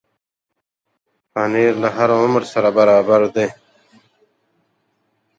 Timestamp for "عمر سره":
2.21-2.69